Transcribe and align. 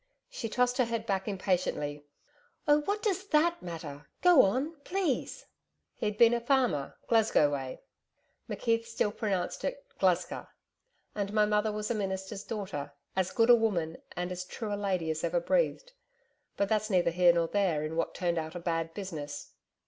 She 0.31 0.49
tossed 0.49 0.79
her 0.79 0.85
head 0.85 1.05
back 1.05 1.27
impatiently. 1.27 2.03
'Oh 2.67 2.81
what 2.85 3.03
DOES 3.03 3.27
that 3.27 3.61
matter! 3.61 4.07
Go 4.23 4.41
on, 4.41 4.77
please.' 4.77 5.45
'He'd 5.93 6.17
been 6.17 6.33
a 6.33 6.41
farmer, 6.41 6.97
Glasgow 7.07 7.51
way' 7.53 7.83
McKeith 8.49 8.85
still 8.87 9.11
pronounced 9.11 9.63
it 9.63 9.85
'Glesca,' 9.99 10.47
'and 11.13 11.31
my 11.33 11.45
mother 11.45 11.71
was 11.71 11.91
a 11.91 11.93
minister's 11.93 12.43
daughter, 12.43 12.93
as 13.15 13.29
good 13.31 13.51
a 13.51 13.55
woman 13.55 13.97
and 14.17 14.31
as 14.31 14.43
true 14.43 14.73
a 14.73 14.75
lady 14.75 15.11
as 15.11 15.23
ever 15.23 15.39
breathed. 15.39 15.91
But 16.57 16.67
that's 16.67 16.89
neither 16.89 17.11
here 17.11 17.31
nor 17.31 17.47
there 17.47 17.83
in 17.83 17.95
what 17.95 18.15
turned 18.15 18.39
out 18.39 18.55
a 18.55 18.59
bad 18.59 18.95
business. 18.95 19.51